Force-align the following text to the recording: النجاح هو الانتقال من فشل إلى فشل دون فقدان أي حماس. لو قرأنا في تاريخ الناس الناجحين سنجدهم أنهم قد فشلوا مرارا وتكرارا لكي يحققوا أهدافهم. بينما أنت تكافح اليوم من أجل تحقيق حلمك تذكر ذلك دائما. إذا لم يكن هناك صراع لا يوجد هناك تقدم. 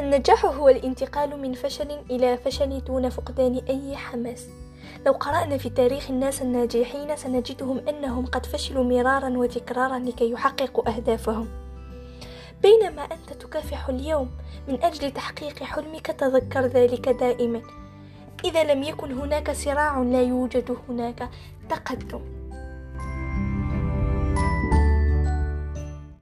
النجاح 0.00 0.44
هو 0.44 0.68
الانتقال 0.68 1.40
من 1.40 1.52
فشل 1.52 1.88
إلى 2.10 2.36
فشل 2.36 2.84
دون 2.84 3.08
فقدان 3.08 3.60
أي 3.68 3.96
حماس. 3.96 4.46
لو 5.06 5.12
قرأنا 5.12 5.58
في 5.58 5.70
تاريخ 5.70 6.10
الناس 6.10 6.42
الناجحين 6.42 7.16
سنجدهم 7.16 7.88
أنهم 7.88 8.26
قد 8.26 8.46
فشلوا 8.46 8.84
مرارا 8.84 9.38
وتكرارا 9.38 9.98
لكي 9.98 10.30
يحققوا 10.30 10.88
أهدافهم. 10.88 11.48
بينما 12.62 13.02
أنت 13.02 13.32
تكافح 13.42 13.88
اليوم 13.88 14.30
من 14.68 14.82
أجل 14.82 15.10
تحقيق 15.10 15.62
حلمك 15.62 16.06
تذكر 16.06 16.60
ذلك 16.60 17.08
دائما. 17.08 17.62
إذا 18.44 18.74
لم 18.74 18.82
يكن 18.82 19.12
هناك 19.12 19.50
صراع 19.50 19.98
لا 19.98 20.22
يوجد 20.22 20.76
هناك 20.88 21.28
تقدم. 21.68 22.39